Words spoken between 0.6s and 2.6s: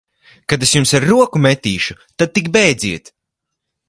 es jums ar roku metīšu, tad tik